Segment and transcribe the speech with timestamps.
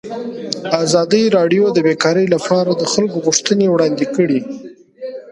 [0.83, 4.39] ازادي راډیو د بیکاري لپاره د خلکو غوښتنې وړاندې کړي.